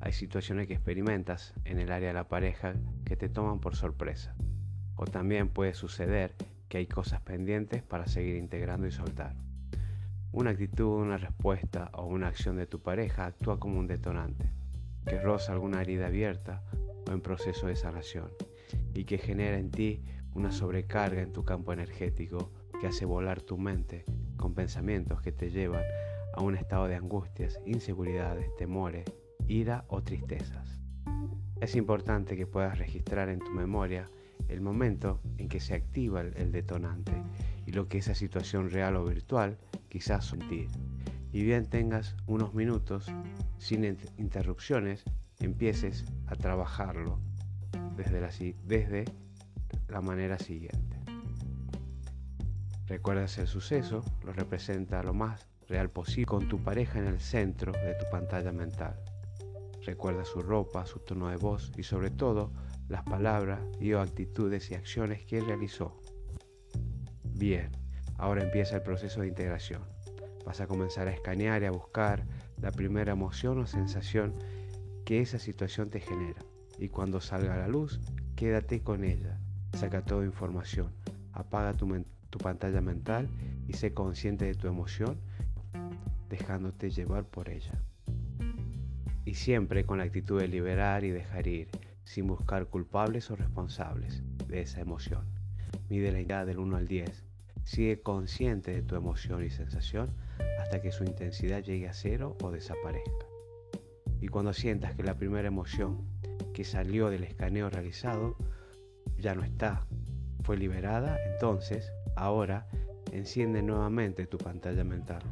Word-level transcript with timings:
Hay 0.00 0.14
situaciones 0.14 0.66
que 0.66 0.72
experimentas 0.72 1.52
en 1.66 1.78
el 1.78 1.92
área 1.92 2.08
de 2.08 2.14
la 2.14 2.26
pareja 2.26 2.72
que 3.04 3.16
te 3.16 3.28
toman 3.28 3.60
por 3.60 3.76
sorpresa. 3.76 4.34
O 4.96 5.04
también 5.04 5.50
puede 5.50 5.74
suceder 5.74 6.34
que 6.70 6.78
hay 6.78 6.86
cosas 6.86 7.20
pendientes 7.20 7.82
para 7.82 8.06
seguir 8.06 8.36
integrando 8.36 8.86
y 8.86 8.92
soltar. 8.92 9.36
Una 10.32 10.52
actitud, 10.52 11.02
una 11.02 11.18
respuesta 11.18 11.90
o 11.92 12.06
una 12.06 12.28
acción 12.28 12.56
de 12.56 12.66
tu 12.66 12.80
pareja 12.80 13.26
actúa 13.26 13.60
como 13.60 13.78
un 13.78 13.88
detonante, 13.88 14.50
que 15.04 15.20
roza 15.20 15.52
alguna 15.52 15.82
herida 15.82 16.06
abierta 16.06 16.62
o 17.06 17.12
en 17.12 17.20
proceso 17.20 17.66
de 17.66 17.76
sanación 17.76 18.30
y 18.94 19.04
que 19.04 19.18
genera 19.18 19.58
en 19.58 19.70
ti 19.70 20.02
una 20.32 20.50
sobrecarga 20.50 21.20
en 21.20 21.34
tu 21.34 21.44
campo 21.44 21.74
energético 21.74 22.50
que 22.80 22.86
hace 22.86 23.04
volar 23.04 23.42
tu 23.42 23.58
mente 23.58 24.06
con 24.38 24.54
pensamientos 24.54 25.20
que 25.20 25.30
te 25.30 25.50
llevan 25.50 25.84
a 26.36 26.42
un 26.42 26.56
estado 26.56 26.88
de 26.88 26.96
angustias, 26.96 27.60
inseguridades, 27.64 28.54
temores, 28.56 29.04
ira 29.46 29.84
o 29.88 30.02
tristezas. 30.02 30.80
Es 31.60 31.76
importante 31.76 32.36
que 32.36 32.46
puedas 32.46 32.78
registrar 32.78 33.28
en 33.28 33.38
tu 33.38 33.50
memoria 33.50 34.10
el 34.48 34.60
momento 34.60 35.20
en 35.38 35.48
que 35.48 35.60
se 35.60 35.74
activa 35.74 36.20
el, 36.20 36.52
detonante 36.52 37.12
y 37.66 37.72
lo 37.72 37.88
que 37.88 37.98
esa 37.98 38.14
situación 38.14 38.70
real 38.70 38.96
o 38.96 39.04
virtual 39.04 39.58
quizás 39.88 40.26
sentir. 40.26 40.68
Y 41.32 41.42
bien 41.42 41.66
tengas 41.66 42.16
unos 42.26 42.54
minutos 42.54 43.10
sin 43.58 43.84
interrupciones, 44.18 45.04
empieces 45.40 46.04
a 46.26 46.36
trabajarlo 46.36 47.18
desde 47.96 48.20
la, 48.20 48.30
desde 48.64 49.04
la 49.88 50.00
manera 50.00 50.38
siguiente. 50.38 50.98
Recuerdas 52.86 53.38
el 53.38 53.46
suceso, 53.46 54.04
lo 54.22 54.32
representa 54.32 55.02
lo 55.02 55.14
más 55.14 55.48
real 55.68 55.90
posible 55.90 56.26
con 56.26 56.48
tu 56.48 56.62
pareja 56.62 56.98
en 56.98 57.06
el 57.06 57.20
centro 57.20 57.72
de 57.72 57.94
tu 57.94 58.04
pantalla 58.10 58.52
mental. 58.52 58.96
Recuerda 59.84 60.24
su 60.24 60.40
ropa, 60.40 60.86
su 60.86 61.00
tono 61.00 61.28
de 61.28 61.36
voz 61.36 61.72
y 61.76 61.82
sobre 61.82 62.10
todo 62.10 62.52
las 62.88 63.02
palabras 63.02 63.60
y 63.80 63.92
o 63.92 64.00
actitudes 64.00 64.70
y 64.70 64.74
acciones 64.74 65.24
que 65.24 65.40
realizó. 65.40 66.00
Bien, 67.22 67.70
ahora 68.16 68.42
empieza 68.42 68.76
el 68.76 68.82
proceso 68.82 69.20
de 69.20 69.28
integración. 69.28 69.82
Vas 70.44 70.60
a 70.60 70.66
comenzar 70.66 71.08
a 71.08 71.12
escanear 71.12 71.62
y 71.62 71.66
a 71.66 71.70
buscar 71.70 72.24
la 72.60 72.70
primera 72.70 73.12
emoción 73.12 73.58
o 73.58 73.66
sensación 73.66 74.34
que 75.04 75.20
esa 75.20 75.38
situación 75.38 75.90
te 75.90 76.00
genera. 76.00 76.40
Y 76.78 76.88
cuando 76.88 77.20
salga 77.20 77.54
a 77.54 77.58
la 77.58 77.68
luz, 77.68 78.00
quédate 78.36 78.82
con 78.82 79.04
ella. 79.04 79.38
Saca 79.72 80.02
toda 80.02 80.24
información. 80.24 80.92
Apaga 81.32 81.74
tu, 81.74 82.04
tu 82.30 82.38
pantalla 82.38 82.80
mental 82.80 83.28
y 83.66 83.74
sé 83.74 83.92
consciente 83.92 84.44
de 84.44 84.54
tu 84.54 84.68
emoción, 84.68 85.20
dejándote 86.28 86.90
llevar 86.90 87.24
por 87.24 87.48
ella. 87.48 87.80
Y 89.24 89.34
siempre 89.34 89.84
con 89.84 89.98
la 89.98 90.04
actitud 90.04 90.40
de 90.40 90.48
liberar 90.48 91.04
y 91.04 91.10
dejar 91.10 91.46
ir 91.46 91.68
sin 92.04 92.26
buscar 92.26 92.66
culpables 92.66 93.30
o 93.30 93.36
responsables 93.36 94.22
de 94.46 94.60
esa 94.60 94.80
emoción. 94.80 95.24
Mide 95.88 96.12
la 96.12 96.20
intensidad 96.20 96.46
del 96.46 96.58
1 96.58 96.76
al 96.76 96.86
10. 96.86 97.24
Sigue 97.62 98.00
consciente 98.02 98.72
de 98.72 98.82
tu 98.82 98.94
emoción 98.94 99.42
y 99.44 99.50
sensación 99.50 100.10
hasta 100.60 100.82
que 100.82 100.92
su 100.92 101.04
intensidad 101.04 101.62
llegue 101.62 101.88
a 101.88 101.94
cero 101.94 102.36
o 102.42 102.50
desaparezca. 102.50 103.26
Y 104.20 104.28
cuando 104.28 104.52
sientas 104.52 104.94
que 104.94 105.02
la 105.02 105.16
primera 105.16 105.48
emoción 105.48 106.06
que 106.52 106.64
salió 106.64 107.10
del 107.10 107.24
escaneo 107.24 107.68
realizado 107.70 108.36
ya 109.18 109.34
no 109.34 109.42
está, 109.42 109.86
fue 110.42 110.56
liberada, 110.56 111.18
entonces, 111.32 111.92
ahora, 112.16 112.66
enciende 113.12 113.62
nuevamente 113.62 114.26
tu 114.26 114.38
pantalla 114.38 114.84
mental. 114.84 115.22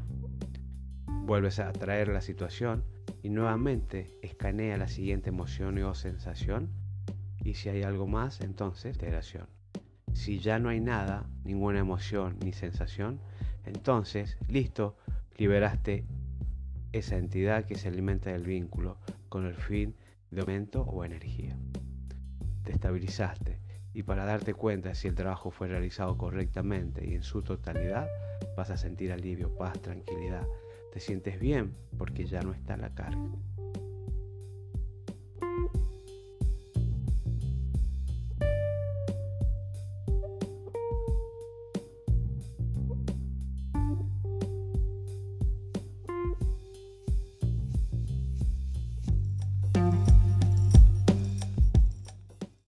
Vuelves 1.25 1.61
a 1.61 1.69
atraer 1.69 2.09
la 2.09 2.21
situación 2.21 2.83
y 3.23 3.29
nuevamente 3.29 4.19
escanea 4.23 4.77
la 4.77 4.89
siguiente 4.89 5.29
emoción 5.29 5.79
o 5.79 5.95
sensación 5.95 6.69
y 7.45 7.55
si 7.55 7.69
hay 7.69 7.85
algo 7.85 8.09
más, 8.09 8.41
entonces 8.41 8.97
integración. 8.97 9.47
Si 10.15 10.41
ya 10.41 10.59
no 10.59 10.69
hay 10.69 10.81
nada, 10.81 11.31
ninguna 11.45 11.79
emoción 11.79 12.39
ni 12.45 12.53
sensación, 12.53 13.21
entonces, 13.65 14.37
listo, 14.49 14.97
liberaste 15.37 16.05
esa 16.91 17.17
entidad 17.17 17.67
que 17.67 17.77
se 17.77 17.87
alimenta 17.87 18.33
del 18.33 18.43
vínculo 18.43 18.99
con 19.29 19.47
el 19.47 19.55
fin 19.55 19.95
de 20.33 20.41
aumento 20.41 20.83
o 20.83 21.05
energía. 21.05 21.57
Te 22.65 22.73
estabilizaste 22.73 23.61
y 23.95 24.03
para 24.03 24.25
darte 24.25 24.55
cuenta 24.55 24.97
si 24.97 25.07
el 25.07 25.15
trabajo 25.15 25.53
fue 25.53 25.69
realizado 25.69 26.19
correctamente 26.19 27.07
y 27.09 27.15
en 27.15 27.23
su 27.23 27.43
totalidad, 27.43 28.09
vas 28.57 28.71
a 28.71 28.77
sentir 28.77 29.13
alivio, 29.13 29.55
paz, 29.55 29.81
tranquilidad 29.81 30.45
te 30.93 31.01
sientes 31.01 31.41
bien 31.41 31.75
porque 31.97 32.27
ya 32.27 32.43
no 32.43 32.53
está 32.53 32.77
la 32.77 32.95
carga. 32.95 33.31